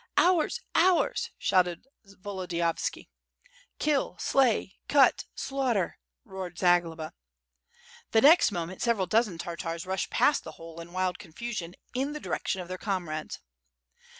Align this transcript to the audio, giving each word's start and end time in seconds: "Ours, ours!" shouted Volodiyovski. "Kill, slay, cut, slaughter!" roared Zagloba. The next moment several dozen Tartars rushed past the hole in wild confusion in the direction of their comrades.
"Ours, 0.17 0.59
ours!" 0.73 1.29
shouted 1.37 1.85
Volodiyovski. 2.07 3.07
"Kill, 3.77 4.17
slay, 4.17 4.79
cut, 4.87 5.25
slaughter!" 5.35 5.99
roared 6.25 6.57
Zagloba. 6.57 7.13
The 8.09 8.21
next 8.21 8.51
moment 8.51 8.81
several 8.81 9.05
dozen 9.05 9.37
Tartars 9.37 9.85
rushed 9.85 10.09
past 10.09 10.43
the 10.43 10.53
hole 10.53 10.81
in 10.81 10.91
wild 10.91 11.19
confusion 11.19 11.75
in 11.93 12.13
the 12.13 12.19
direction 12.19 12.61
of 12.61 12.67
their 12.67 12.79
comrades. 12.79 13.37